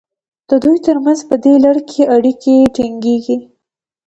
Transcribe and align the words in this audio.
د 0.49 0.51
دوی 0.63 0.77
ترمنځ 0.85 1.19
په 1.29 1.35
دې 1.43 1.53
لړ 1.65 1.77
کې 1.89 2.01
اړیکې 2.15 2.55
ټینګیږي. 2.75 3.37